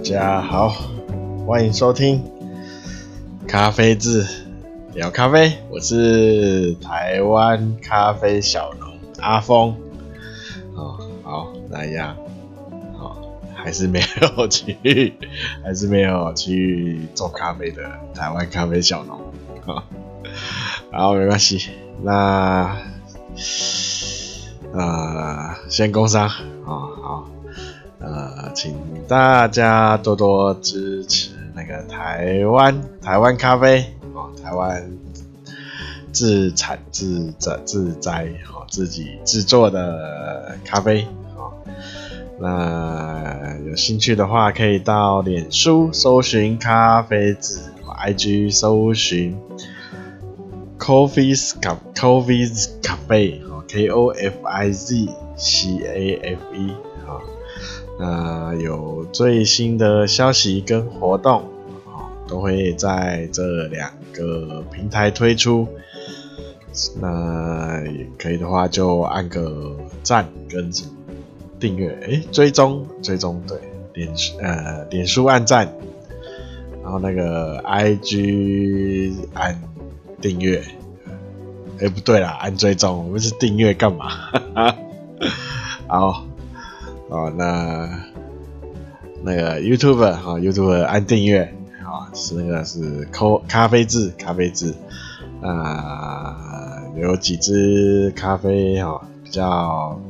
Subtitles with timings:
[0.00, 0.74] 大家好，
[1.46, 2.24] 欢迎收听
[3.46, 4.26] 咖啡志
[4.94, 8.88] 聊咖啡，我是台湾咖啡小农
[9.20, 9.76] 阿峰。
[10.74, 12.16] 哦，好，那样，
[12.96, 13.20] 好，
[13.54, 14.00] 还是没
[14.38, 15.12] 有去，
[15.62, 17.82] 还是没有去做咖啡的
[18.14, 19.20] 台湾咖啡小农。
[19.66, 19.84] 好，
[20.90, 21.68] 好，没关系，
[22.02, 22.74] 那。
[24.72, 26.32] 呃，先工商啊，
[26.64, 27.28] 好，
[27.98, 28.74] 呃，请
[29.06, 34.90] 大家多多支持那个台湾台湾咖啡哦，台湾
[36.12, 41.06] 自产自自自栽哦，自己制作的咖啡
[41.36, 41.52] 哦。
[42.38, 47.60] 那有兴趣的话，可以到脸书搜寻咖啡志
[48.06, 49.38] ，IG 搜寻
[50.78, 51.52] Kofiz
[51.94, 53.40] Kofiz Cafe。
[53.72, 56.74] K O F I Z C A F E，
[58.00, 61.42] 那有最新的消息跟活动
[61.84, 65.68] 啊，都会在这两个平台推出。
[66.98, 70.70] 那也可以的话，就按个赞跟
[71.58, 73.58] 订阅，哎，追踪追踪对，
[73.92, 75.70] 脸呃脸书按赞，
[76.82, 79.60] 然后那个 I G 按
[80.22, 80.64] 订阅。
[81.80, 84.10] 哎，不对啦，按追踪，我们是订阅干嘛？
[85.88, 86.24] 好，
[87.10, 88.04] 哦，那
[89.22, 91.52] 那个 YouTube 哈，YouTube 按订阅，
[91.82, 94.74] 啊，是那个是咖咖啡志，咖啡志，
[95.42, 100.00] 啊，有几支咖啡哈，比较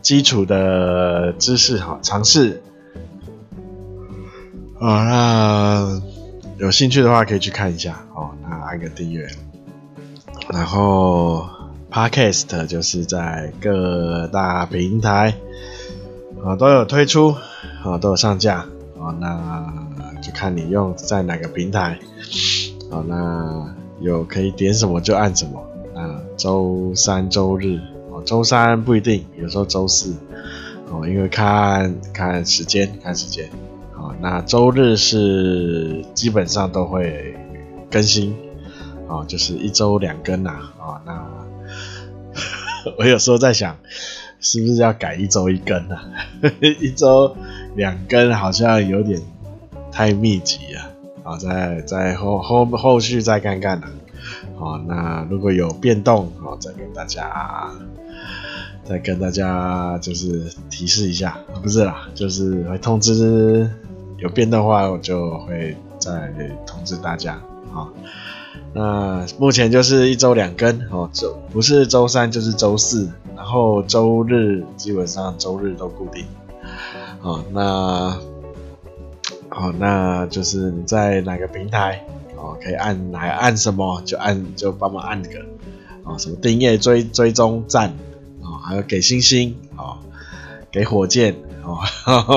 [0.00, 2.62] 基础的知识哈，尝试，
[4.80, 6.02] 啊，那
[6.56, 9.28] 有兴趣的话可以去看一下，哦，那按个订阅。
[10.48, 11.46] 然后
[11.92, 15.34] ，Podcast 就是在各大平台
[16.44, 17.34] 啊都有推出
[17.84, 18.66] 啊都有上架
[18.98, 21.98] 啊，那就看你用在哪个平台
[22.90, 25.60] 啊，那有可以点什么就按什么
[25.94, 27.76] 啊，周三周日
[28.12, 30.14] 啊，周三不一定，有时候周四
[30.90, 33.48] 哦，因为看看时间看时间
[33.94, 37.36] 啊，那周日是基本上都会
[37.90, 38.36] 更新。
[39.08, 41.26] 哦，就是一周两更呐，啊，那
[42.96, 43.76] 我有时候在想，
[44.40, 46.02] 是不是要改一周一更啊？
[46.60, 47.36] 一周
[47.76, 49.20] 两更好像有点
[49.92, 50.90] 太密集了，
[51.22, 53.86] 好，再再后后后续再看看呐，
[54.58, 57.70] 哦，那如果有变动，哦，再跟大家
[58.84, 63.68] 再跟大家就是提示一下，不是啦，就是会通知
[64.18, 66.32] 有变动的话，我就会再
[66.66, 67.34] 通知大家，
[67.74, 67.88] 啊。
[68.72, 76.24] 那目前就是一周两更哦，周不是周三就是周四，然后周日基本上周日都固定。
[77.22, 78.18] 哦，那
[79.50, 82.04] 哦，那就是你在哪个平台
[82.36, 85.40] 哦，可以按哪按什么就按就帮忙按个
[86.04, 87.92] 哦，什么订阅追追踪赞
[88.40, 89.98] 哦，还有给星星哦，
[90.70, 91.34] 给火箭
[91.64, 91.74] 哦，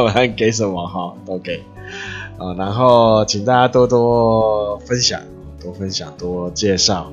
[0.09, 1.63] 还 给什么哈、哦、都给
[2.39, 5.21] 哦，然后请大家多多分享。
[5.63, 7.11] 多分享，多介绍，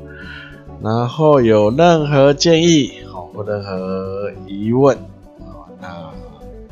[0.83, 4.97] 然后有任何建议，好或任何疑问
[5.39, 6.11] 啊，那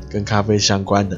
[0.09, 1.17] 跟咖啡相关的，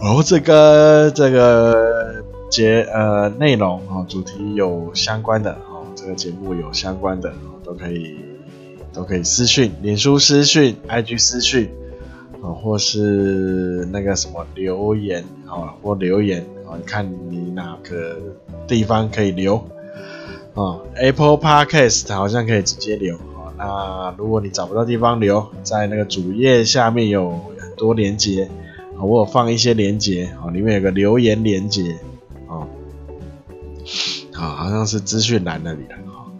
[0.00, 8.16] 哦，这个这个节呃内容哦，主题有相关的哦，这个节目有相关的，都可以
[8.92, 11.70] 都可以私讯，脸书私讯，IG 私讯，
[12.40, 16.46] 哦，或是那个什么留言哦，或留言
[16.80, 18.16] 看你哪个。
[18.68, 19.60] 地方可以留啊、
[20.54, 28.48] 哦、，Apple Podcast 好像可以直接留啊、那如果你找不到地方留，在那个主页下面有很多连接
[28.96, 31.98] 啊、我有放一些连接啊、哦，里面有个留言连接
[32.48, 32.64] 啊，
[34.32, 36.30] 好、好像是资讯栏那里的啊、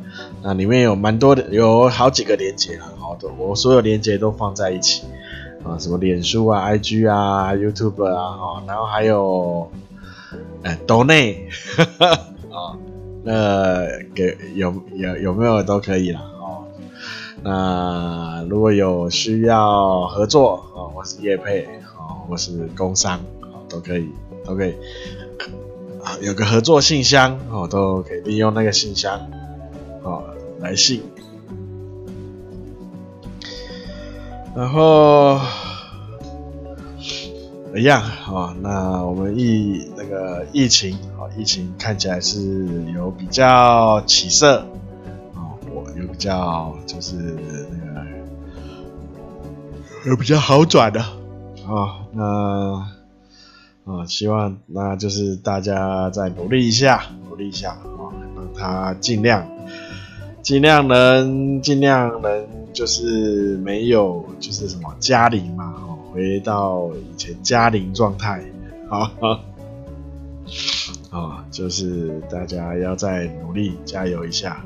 [0.43, 5.03] 那里面有蛮多的，有好几个连接，很好的，我所有连接都放在一起
[5.65, 9.71] 啊、什么脸书啊、IG 啊、YouTube 啊，哦，然后还有。
[10.63, 11.49] 哎，抖内，
[12.51, 12.79] 啊，
[13.25, 16.65] 那给有有有没有都可以了哦。
[17.43, 21.65] 那如果有需要合作啊，或是业配
[21.97, 24.09] 啊，或是工商哦，都可以
[24.45, 24.75] 都可以。
[26.03, 29.21] 啊，有个合作信箱哦，都可以利用那个信箱
[30.03, 30.23] 哦
[30.61, 31.03] 来信。
[34.55, 35.41] 然后。
[37.75, 44.59] 一样啊，那我们疫那个疫情啊，疫情看起来是有比较起色
[45.35, 48.07] 啊，我有比较就是那个
[50.07, 52.87] 有比较好转的啊，那
[53.85, 59.49] 啊，希望那就是大家再努力一下，努力一下啊，让他尽量
[60.43, 65.75] 尽量能尽量能就是没有就是什么家里嘛，
[66.13, 68.43] 回到以前嘉龄状态，
[68.89, 69.11] 好，
[71.11, 74.65] 啊，就是大家要再努力加油一下。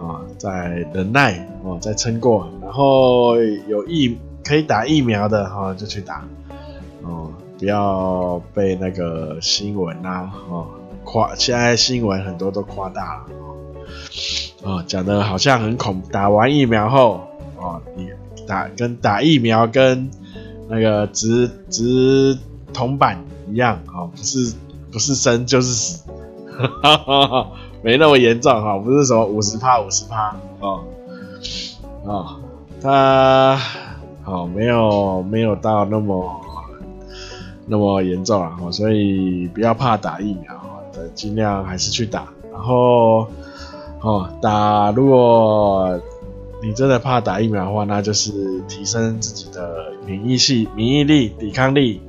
[0.00, 3.36] 啊，再忍耐哦，再撑过，然后
[3.68, 4.18] 有疫。
[4.42, 6.26] 可以打疫苗的哈，就去打。
[7.02, 10.66] 哦，不要被那个新闻啊哦
[11.04, 13.24] 夸，现在新闻很多都夸大了
[14.62, 17.20] 哦，讲的好像很恐，打完疫苗后
[17.58, 18.08] 哦，你
[18.46, 20.10] 打跟打疫苗跟
[20.70, 22.38] 那个直直
[22.72, 23.18] 铜板
[23.50, 24.54] 一样哦，不是
[24.90, 26.04] 不是生就是死，
[26.82, 27.46] 哈哈哈，
[27.82, 30.84] 没那么严重哈，不是什么五十趴五十趴哦
[32.04, 32.36] 哦，
[32.80, 33.58] 他。
[34.26, 36.40] 哦，没有没有到那么
[37.66, 40.54] 那么严重啊，所以不要怕打疫苗，
[41.14, 42.28] 尽量还是去打。
[42.52, 43.26] 然后
[44.02, 45.98] 哦，打如果
[46.62, 52.00] 你真的怕打疫苗的话，那就是提升自己的免疫系免疫力、抵抗力。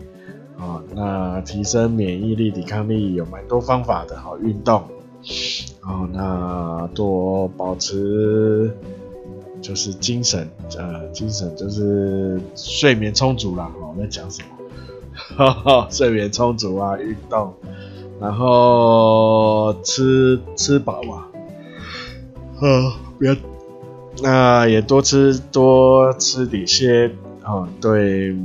[0.57, 4.83] 哦，那提升免疫力、抵抗力有蛮多方法的，好，运动。
[5.81, 8.75] 哦，那多保持。
[9.62, 13.71] 就是精神，呃，精神就是睡眠充足啦。
[13.80, 14.48] 我在讲什么？
[15.13, 17.53] 哈 哈睡眠充足啊，运动，
[18.19, 21.27] 然后吃吃饱嘛。
[22.59, 23.36] 呃，不要，
[24.21, 27.12] 那也多吃多吃点些
[27.44, 28.35] 哦，对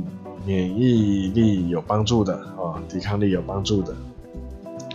[0.45, 3.95] 免疫力有帮助的哦，抵抗力有帮助的。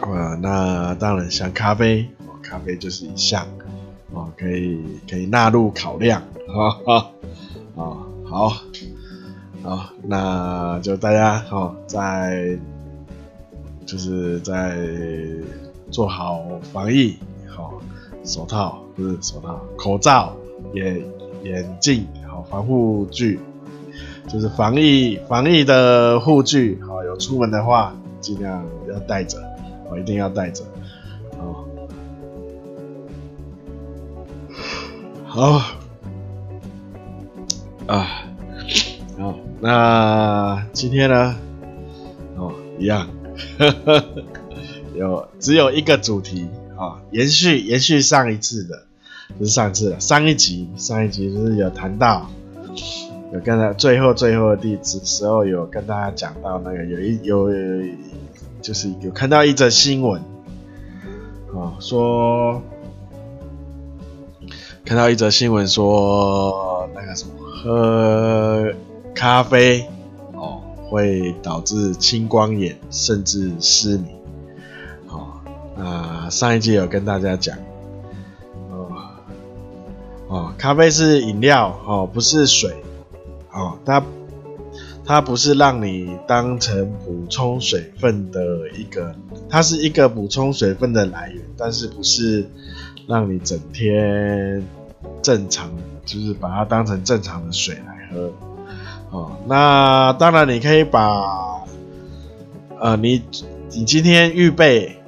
[0.01, 3.47] 呃，那当然像咖啡哦，咖啡就是一项。
[4.15, 7.11] 哦，可以可以纳入考量，哈哈，
[7.77, 7.97] 哦，
[8.27, 8.53] 好，
[9.63, 12.59] 好，那就大家哦，在
[13.87, 14.77] 就是在
[15.91, 16.45] 做好
[16.75, 17.17] 防疫，
[17.49, 17.73] 好、哦，
[18.23, 20.37] 手套不是手套，口罩、
[20.75, 21.03] 眼
[21.43, 23.41] 眼镜，好，防护具，
[24.29, 29.39] 就是防疫防疫的护具，好、有出门的话尽量要带着，
[29.89, 30.65] 哦，一定要带着。
[35.27, 35.63] 好，
[37.87, 38.07] 啊，
[39.19, 41.35] 好，那今天呢？
[42.37, 43.09] 哦，一样，
[43.59, 44.05] 呵呵
[44.95, 48.85] 有只有一个主题啊、延续延续上一次的，
[49.39, 52.31] 不是上次，上一集上一集就是有谈到，
[53.33, 57.51] 有跟他最后最后的地址时候有跟大家讲到那个有一有，
[58.61, 62.63] 就是有看到一则新闻，啊、哦，说。
[64.85, 68.71] 看到一则新闻说，那个什么喝
[69.15, 69.89] 咖啡
[70.35, 74.09] 哦会导致青光眼甚至失明。
[75.09, 75.35] 哦，
[75.79, 77.57] 那上一集有跟大家讲，
[80.33, 82.75] 哦，咖啡是饮料哦，不是水
[83.53, 84.03] 哦，它
[85.05, 88.41] 它不是让你当成补充水分的
[88.77, 89.15] 一个，
[89.51, 92.49] 它是一个补充水分的来源，但是不是。
[93.09, 94.65] 让你整天
[95.23, 95.69] 正常，
[96.07, 98.33] 就是把它当成正常的水来喝，
[99.11, 101.65] 哦，那当然你可以把，
[102.79, 103.21] 呃，你
[103.73, 105.03] 你今天预备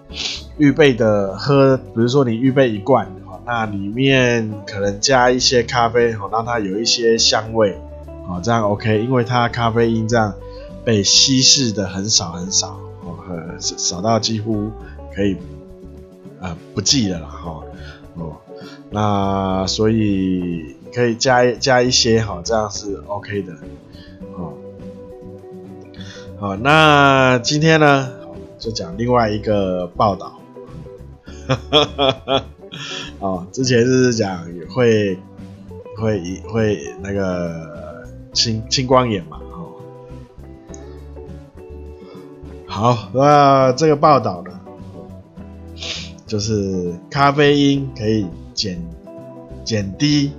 [0.58, 3.06] 预备的喝，比如说你预备一罐，
[3.46, 7.78] 那里面可能加一些咖啡，哦，让它有一些香味，
[8.26, 10.34] 哦，这样 OK，因为它咖啡因这样
[10.84, 14.70] 被稀释的很少很少，哦，很少到几乎
[15.14, 15.36] 可以，
[16.40, 17.62] 呃，不计了，哈。
[18.16, 18.36] 哦，
[18.90, 23.52] 那所以可以加加一些哈，这样是 OK 的，
[24.36, 24.54] 哦，
[26.38, 28.08] 好，那今天呢
[28.56, 30.38] 就讲另外一个报道，
[31.48, 32.44] 哈哈哈哈
[33.20, 35.18] 哦，之前是讲会
[35.96, 39.72] 会会那个青青光眼嘛，哦，
[42.66, 44.50] 好，那这个报道呢？
[46.26, 48.82] 就是咖啡因可以减
[49.62, 50.32] 减低，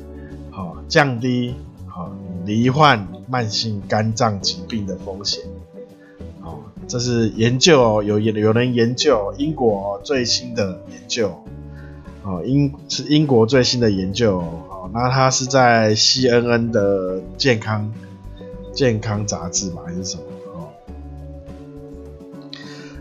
[0.49, 1.53] 好降低，
[1.87, 2.11] 好
[2.43, 5.43] 罹患慢性肝脏疾病的风险，
[6.41, 11.43] 哦，这是研究哦，有有人研究英国最新的研究，
[12.43, 17.91] 英是英国最新的研究哦，那它是在 CNN 的健康
[18.73, 20.23] 健康杂志吧还是什么？
[20.53, 20.69] 哦，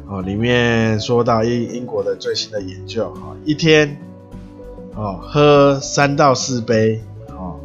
[0.06, 3.96] 哦里面说到英英国的最新的研究，哈，一天，
[4.94, 7.58] 哦，喝三到四杯，哦，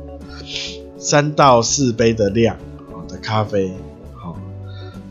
[0.97, 2.55] 三到四杯的量，
[2.91, 3.71] 哦的咖啡，
[4.23, 4.35] 哦，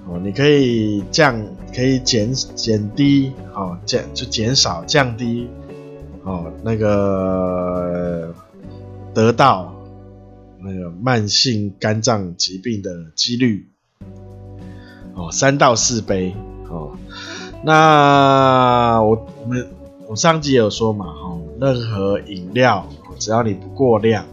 [0.09, 1.41] 哦，你可以降，
[1.75, 5.49] 可以减减低，哦，减就减少降低，
[6.29, 8.35] 哦，那个
[9.15, 9.73] 得到
[10.61, 13.71] 那个慢性肝脏疾病的几率，
[15.15, 16.35] 哦，三到四杯，
[16.69, 16.93] 哦，
[17.65, 19.67] 那我我们
[20.07, 22.87] 我上集有说嘛，哦，任何饮料，
[23.19, 24.27] 只要你不过量，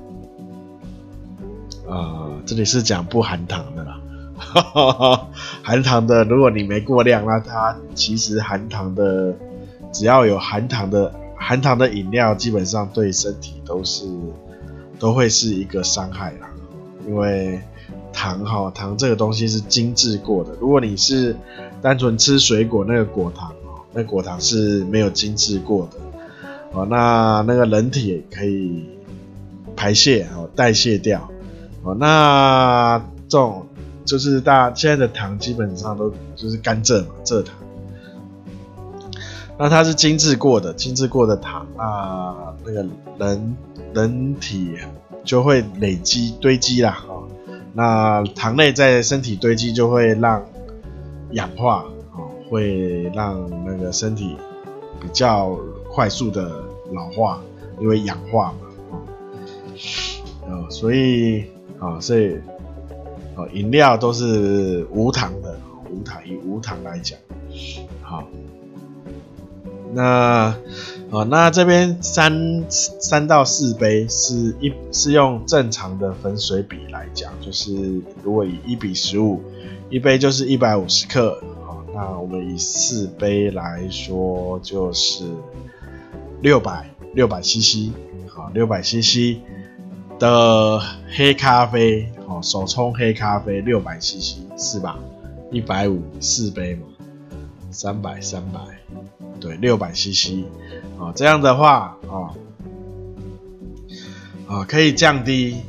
[1.87, 4.01] 呃，这里是讲不含糖的啦。
[5.63, 9.33] 含糖的，如果你没过量，那它其实含糖的，
[9.93, 11.13] 只要有含糖的
[11.47, 14.03] 含糖的饮料，基本上对身体都是
[14.97, 16.49] 都会是一个伤害啦。
[17.07, 17.61] 因为
[18.11, 21.35] 糖哈糖这个东西是精制过的，如果你是
[21.83, 25.97] 单纯吃水果那个果糖哦，那果糖是没有精制过的
[26.71, 28.89] 哦，那那个人体也可以
[29.75, 31.29] 排泄哦代谢掉
[31.83, 32.97] 哦，那
[33.29, 33.67] 这种。
[34.05, 37.55] 就是大现在的糖基本上都就是甘蔗嘛，蔗糖。
[39.57, 42.85] 那它是精制过的，精制过的糖啊，那个
[43.17, 43.57] 人
[43.93, 44.75] 人体
[45.23, 47.23] 就会累积堆积啦，哦，
[47.73, 50.43] 那糖类在身体堆积就会让
[51.31, 54.35] 氧化，哦，会让那个身体
[54.99, 55.57] 比较
[55.89, 57.41] 快速的老化，
[57.79, 58.99] 因为氧化嘛，
[60.47, 61.45] 哦，所以
[61.79, 62.37] 啊，所以。
[63.37, 65.59] 哦，饮料都是无糖的，
[65.91, 67.19] 无糖以无糖来讲，
[68.01, 68.23] 好，
[69.95, 70.53] 那
[71.09, 79.41] 哦，那这边三三到四杯是一是用正常的粉水比来讲，就是如果以一比十五，
[79.89, 85.23] 一杯就是一百五十克，好，那我们以四杯来说就是
[86.41, 87.91] 六百六百 CC，
[88.27, 89.37] 好，六百 CC
[90.19, 90.81] 的
[91.15, 92.11] 黑咖啡。
[92.27, 94.97] 哦，手冲黑咖啡六百 CC 是吧？
[95.51, 96.87] 一百五四杯嘛，
[97.69, 98.59] 三百三百，
[99.39, 100.45] 对，六百 CC。
[100.97, 102.29] 哦，这样的话，哦，
[104.47, 105.61] 哦，可以降低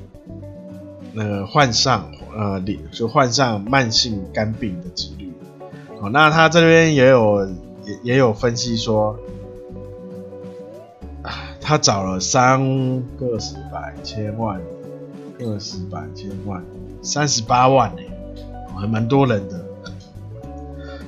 [1.12, 5.32] 那个患上呃，就患上慢性肝病的几率。
[6.00, 7.46] 哦，那他这边也有
[7.84, 9.18] 也也有分析说，
[11.60, 14.60] 他找了三个十百千万。
[15.38, 16.64] 二十百千万，
[17.02, 18.00] 三十八万呢，
[18.74, 19.65] 还蛮多人的。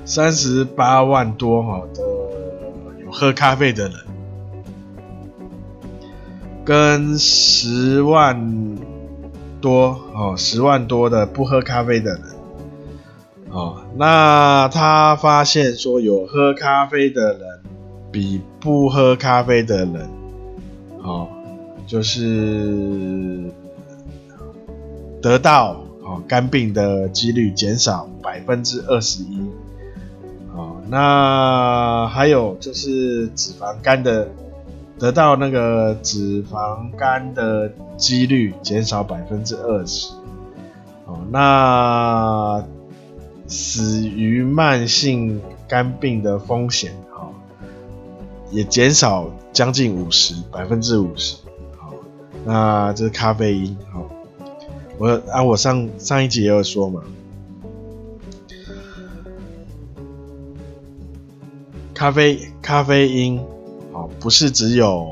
[0.08, 2.02] 三十八万多哈的
[3.04, 3.98] 有喝咖啡的人，
[6.64, 8.78] 跟十万
[9.60, 12.22] 多哦，十万多的不喝咖啡的人。
[13.50, 17.60] 哦，那他发现说有喝咖啡的人
[18.10, 20.08] 比不喝咖啡的人，
[21.02, 21.28] 哦，
[21.86, 23.52] 就是。
[25.20, 25.72] 得到
[26.04, 29.42] 哦肝病的几率减少百分之二十一，
[30.58, 34.28] 哦，那还有就是脂肪肝的
[34.98, 40.12] 得到那个脂肪肝的几率减少百分之二十，
[41.06, 42.64] 哦，那
[43.46, 47.30] 死于慢性肝病的风险哈
[48.50, 51.36] 也减少将近五十百分之五十，
[51.76, 51.94] 好，
[52.44, 54.02] 那这是咖啡因，好。
[54.98, 57.00] 我啊，我上上一集也有说嘛，
[61.98, 63.40] 咖啡咖啡因
[63.92, 65.04] 哦，不是只有，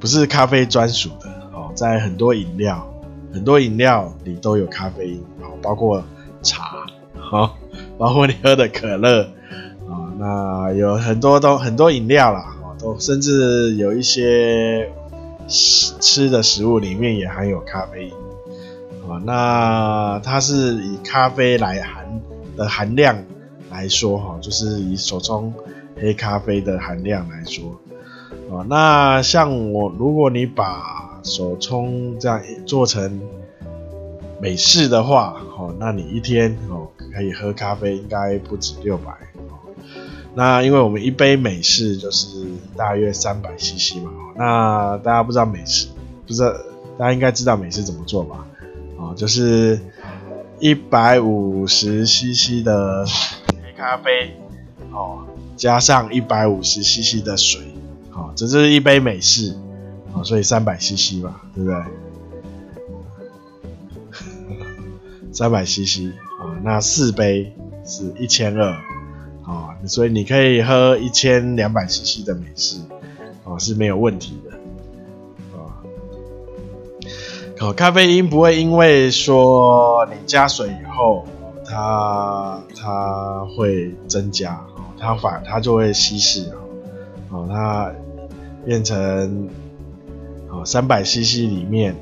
[0.00, 2.84] 不是咖啡专属的哦，在很多饮料
[3.32, 6.02] 很多饮料里都有咖啡因哦，包括
[6.42, 6.84] 茶
[7.30, 7.48] 哦，
[7.96, 9.22] 包括你喝的可乐
[9.88, 14.90] 啊，那有很多都很多饮料啦，哦，都甚至有一些
[15.46, 18.12] 吃吃的食物里面也含有咖啡因。
[19.08, 22.20] 啊那它是以咖啡来含
[22.56, 23.16] 的含量
[23.72, 25.52] 来说，哈，就是以手冲
[25.98, 27.80] 黑咖啡的含量来说，
[28.50, 33.20] 啊，那像我，如果你把手冲这样做成
[34.40, 39.12] 美式的话，哦，那你一天哦可以喝咖啡应该不止六百，
[40.34, 42.44] 那因为我们一杯美式就是
[42.76, 45.88] 大约三百 CC 嘛，那大家不知道美式，
[46.26, 46.52] 不知道
[46.98, 48.46] 大家应该知道美式怎么做吧？
[48.98, 49.80] 哦就是
[50.58, 53.04] 一百五十 CC 的
[53.82, 54.36] 咖啡，
[54.92, 57.60] 哦，加上一百五十 CC 的水，
[58.12, 59.56] 哦，这是一杯美式，
[60.12, 61.76] 哦，所以三百 CC 吧，对不对？
[65.32, 67.52] 三百 CC，哦，那四杯
[67.84, 68.72] 是一千二，
[69.46, 72.78] 哦，所以你可以喝一千两百 CC 的美式，
[73.42, 74.52] 哦，是没有问题的。
[77.58, 81.24] 哦，咖啡因不会因为说你加水以后，
[81.64, 84.60] 它它会增加，
[84.98, 86.50] 它反它就会稀释，
[87.30, 87.92] 哦，它
[88.64, 89.48] 变成
[90.50, 91.94] 哦三百 CC 里面，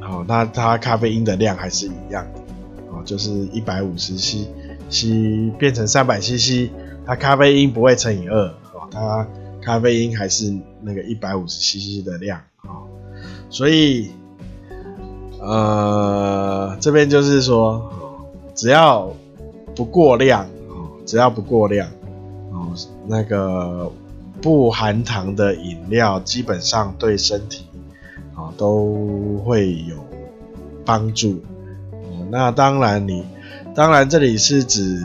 [0.00, 2.40] 哦，那它咖啡因的量还是一样的，
[2.90, 4.46] 哦，就是一百五十 CC
[5.58, 6.70] 变成三百 CC，
[7.06, 9.26] 它咖啡因不会乘以二，哦，它
[9.62, 12.86] 咖啡因还是那个一百五十 CC 的量，哦，
[13.50, 14.10] 所以。
[15.42, 17.90] 呃，这边就是说，
[18.60, 19.10] 只要
[19.74, 21.88] 不过量哦，只要不过量
[22.52, 22.68] 哦，
[23.06, 23.90] 那个
[24.42, 27.64] 不含糖的饮料基本上对身体
[28.34, 29.96] 啊都会有
[30.84, 31.40] 帮助。
[32.30, 33.24] 那当然你，
[33.74, 35.02] 当然这里是指，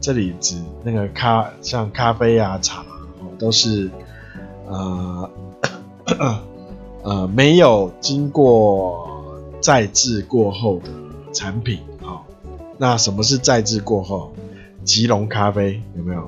[0.00, 2.80] 这里指那个咖，像咖啡啊、茶
[3.20, 3.88] 哦，都是
[4.66, 5.30] 呃。
[7.02, 9.08] 呃，没有经过
[9.60, 10.90] 再制过后的
[11.32, 11.78] 产品，
[12.80, 14.32] 那什么是再制过后？
[14.84, 16.26] 吉隆咖啡有没有？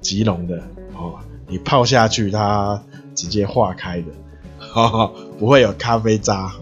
[0.00, 0.58] 吉隆的
[0.94, 2.80] 哦，你泡下去它
[3.16, 4.06] 直接化开的，
[4.76, 6.52] 哦，不会有咖啡渣，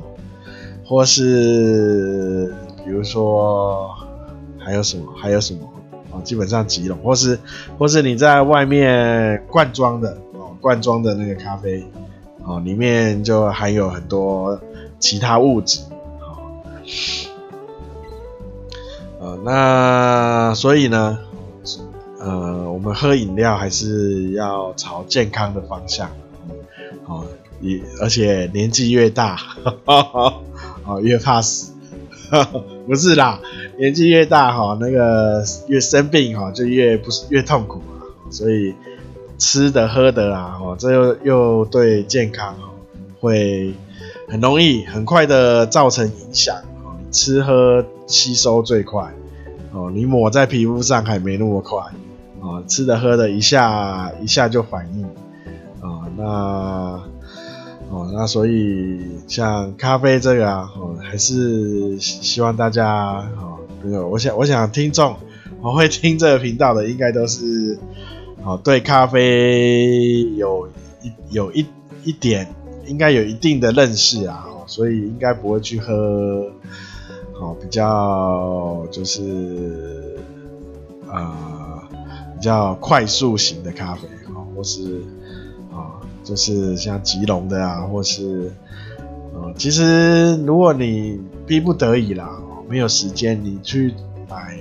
[0.87, 3.95] 或是比如说
[4.59, 5.13] 还有什么？
[5.15, 5.69] 还有什么？
[6.13, 7.39] 哦，基本上吉隆，或是
[7.79, 11.85] 或是你在外面罐装的哦，罐装的那个咖啡。
[12.43, 14.59] 哦，里面就含有很多
[14.99, 15.83] 其他物质，
[16.19, 16.41] 好，
[19.21, 21.19] 呃，那所以呢，
[22.19, 26.11] 呃，我们喝饮料还是要朝健康的方向，
[27.05, 27.25] 好，
[27.61, 29.39] 也而且年纪越大，
[29.85, 31.73] 哦，越怕死，
[32.87, 33.41] 不是啦，
[33.79, 38.75] 年纪越大哈，那个越生病哈，就越不是越痛苦啊，所以。
[39.43, 42.77] 吃的喝的啊，哦，这又又对健康哦，
[43.19, 43.73] 会
[44.29, 46.55] 很容易很快的造成影响。
[47.11, 49.13] 吃喝吸收最快
[49.73, 51.79] 哦，你抹在皮肤上还没那么快
[52.41, 52.63] 哦。
[52.67, 55.05] 吃的喝的一下一下就反应
[55.81, 56.25] 啊，那
[57.91, 65.17] 哦那所以像咖啡这个啊，哦还是希望大家哦，那个我想我想听众
[65.61, 67.79] 我会听这个频道的应该都是。
[68.43, 70.67] 哦，对咖啡有
[71.03, 71.67] 一有一
[72.05, 72.49] 一点，
[72.87, 76.51] 应该有一定的认识啊，所以应该不会去喝，
[77.41, 80.19] 哦比较就是
[81.09, 81.35] 呃
[82.37, 84.03] 比较快速型的咖啡
[84.35, 85.03] 哦，或是
[85.73, 88.53] 啊就是像即溶的啊，或是
[89.35, 92.29] 呃其实如果你逼不得已啦，
[92.69, 93.95] 没有时间，你去
[94.29, 94.57] 买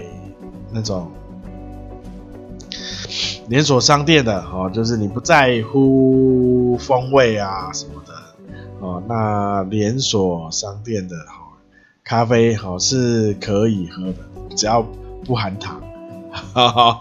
[0.72, 1.12] 那种。
[3.48, 8.14] 连锁商店的哦，就是你不在乎风味啊什么的
[8.80, 11.49] 哦，那连锁商店的哦，
[12.10, 14.16] 咖啡哦是可以喝的，
[14.56, 14.84] 只要
[15.24, 15.80] 不含糖，
[16.54, 17.00] 哈 哈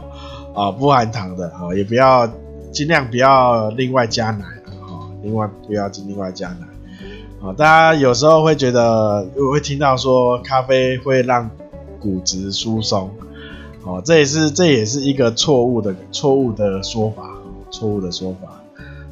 [0.54, 2.30] 啊不含糖的哦，也不要
[2.70, 4.44] 尽量不要另外加奶
[4.82, 6.66] 哦，另外不要另外加奶
[7.40, 7.54] 哦。
[7.56, 11.48] 大家有时候会觉得，会听到说咖啡会让
[11.98, 13.10] 骨质疏松。
[13.84, 17.30] 哦，这也是这也是一个错误的错误的说法，
[17.70, 18.60] 错误的说法。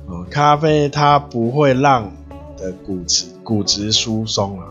[0.09, 2.13] 哦，咖啡它不会让
[2.59, 4.67] 的骨质骨质疏松啊，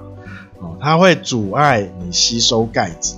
[0.59, 3.15] 哦，它会阻碍你吸收钙质。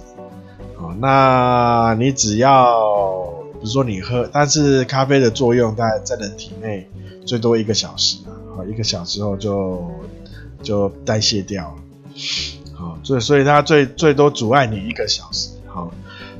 [0.78, 6.90] 哦，那你只要比如说你喝，但是咖啡的作用在在人体内
[7.26, 9.82] 最多一个小时啊，一个小时后就
[10.62, 11.76] 就代谢掉了。
[12.76, 15.50] 好，所以所以它最最多阻碍你一个小时。
[15.66, 15.92] 好。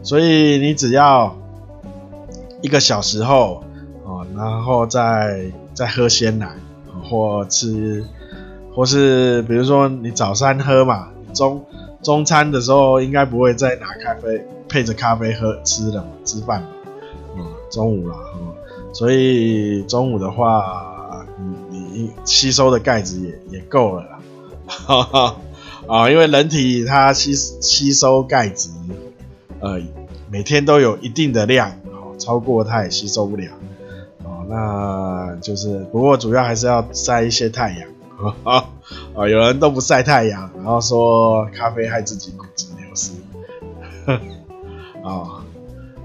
[0.04, 1.36] 所以你只要
[2.62, 3.62] 一个小时后，
[4.06, 6.56] 哦，然后再再喝鲜奶，
[7.10, 8.06] 或吃，
[8.78, 11.66] 或是比如说你早餐喝嘛，中
[12.04, 16.68] 中餐的时候应该不会再拿咖啡配着咖啡喝吃了嘛，吃饭嘛，
[17.36, 18.54] 嗯，中午了，嗯，
[18.94, 21.26] 所以中午的话，
[21.72, 24.20] 你你吸收的钙质也也够了啦，
[24.68, 25.36] 哈哈，
[25.88, 28.70] 啊，因为人体它吸吸收钙质。
[29.60, 29.82] 呃，
[30.30, 33.52] 每天都有一定的量，好，超过它也吸收不了，
[34.24, 37.90] 哦，那就是，不过主要还是要晒一些太阳，
[38.44, 38.70] 啊，
[39.16, 43.14] 啊，有人都不晒太阳，然后说咖啡害自己骨质流失，
[45.04, 45.44] 啊，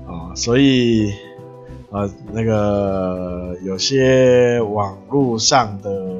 [0.06, 1.12] 啊，所以，
[1.90, 6.16] 呃，那个有些网络上的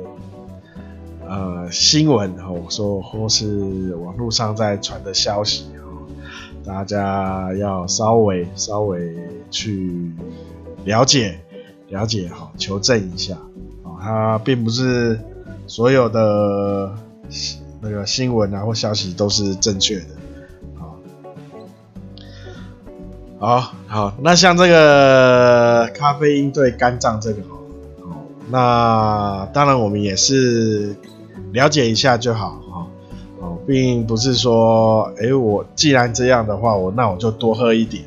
[1.28, 5.66] 呃新闻，我说或是网络上在传的消息。
[6.64, 9.16] 大家要稍微稍微
[9.50, 10.12] 去
[10.84, 11.40] 了解
[11.88, 13.34] 了解哈，求证一下
[13.82, 15.18] 啊，它并不是
[15.72, 16.92] 所有的
[17.80, 20.04] 那个新闻啊或消息都是正确的。
[23.40, 30.94] 啊，好好，那像这个咖啡因对肝脏这个哦，那当然我们也是
[31.52, 32.86] 了解一下就好哈，
[33.40, 38.04] 哦，并不是说，哎，我既然这样的话，我那我就多喝一点，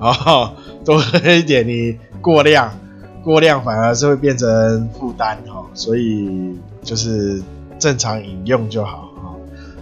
[0.00, 0.50] 哦，
[0.84, 2.76] 多喝一点，你过量，
[3.22, 7.42] 过量反而是会变成负担哈，所以就是
[7.78, 9.26] 正常饮用就好啊，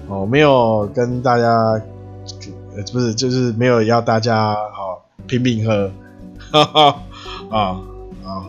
[0.09, 1.81] 哦，没有跟大家。
[2.75, 5.93] 呃，不是，就是没有要大家好、哦、拼命喝，
[6.51, 7.03] 哈哈
[7.51, 7.59] 啊
[8.25, 8.47] 啊！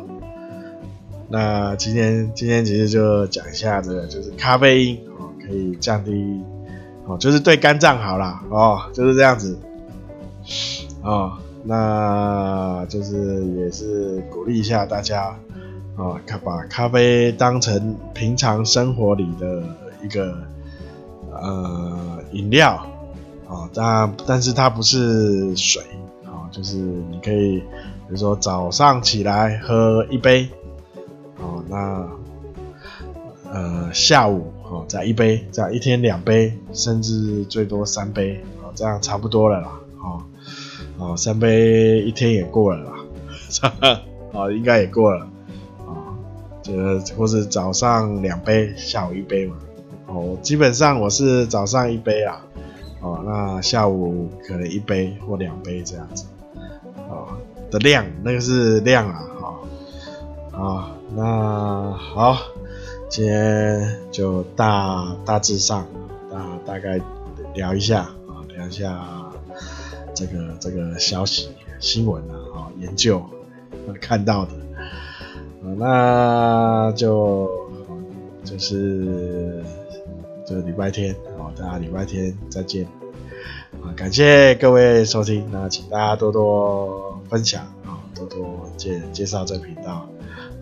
[1.29, 6.41] 那今天今天其实就讲一下这个，就是咖啡因哦，可以降低
[7.05, 9.59] 哦，就是对肝脏好啦哦，就是这样子
[11.03, 11.33] 哦。
[11.63, 15.35] 那就是也是鼓励一下大家
[15.97, 19.63] 哦，咖把咖啡当成平常生活里的
[20.03, 20.37] 一个
[21.31, 22.85] 呃饮料。
[23.47, 25.79] 啊，但但是它不是水，
[26.25, 27.65] 啊，就是你可以，比
[28.09, 30.49] 如说早上起来喝一杯，
[31.37, 32.09] 哦，那
[33.51, 40.23] 呃下午哦再一杯，这样一天两杯，甚至最多三杯，哦，这样差不多了啦，哦，
[40.97, 44.01] 哦三杯一天也过了啦，
[44.33, 45.29] 哦应该也过了，
[46.65, 49.55] 这或是早上两杯，下午一杯嘛，
[50.07, 52.41] 哦，基本上我是早上一杯啦。
[53.01, 56.25] 哦，那下午可能一杯或两杯这样子，
[57.07, 57.37] 哦
[57.69, 59.59] 的量，那个是量啊，哈、
[60.53, 62.35] 哦，啊，那好，
[63.09, 65.85] 今天就大大致上
[66.31, 66.99] 大大概
[67.53, 69.05] 聊一下啊、聊一下
[70.15, 71.49] 这个这个消息
[71.79, 73.21] 新闻啊，啊、研究
[74.01, 74.51] 看到的，
[75.77, 77.49] 那就
[78.43, 79.63] 就是。
[80.47, 82.85] 这个礼拜天，好，大家礼拜天再见，
[83.81, 90.07] 啊，感谢各位收听，那请大家多多分享，啊，多多介介绍这频道，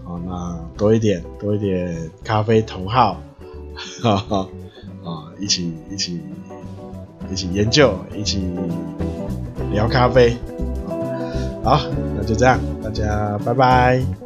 [0.05, 3.21] 好，那多一点多一点咖啡同好，
[4.01, 4.47] 哈哈，
[5.03, 6.21] 啊，一起一起
[7.29, 8.41] 一起研究，一起
[9.69, 10.37] 聊咖啡，
[11.61, 11.81] 好，
[12.15, 14.22] 那就这样，大家拜拜。